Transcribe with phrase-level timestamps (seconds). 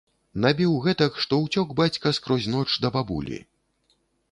[0.45, 3.39] Набіў гэтак, што ўцёк бацька скрозь ноч да бабулі.